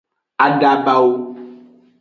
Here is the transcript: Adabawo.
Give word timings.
Adabawo. 0.45 1.13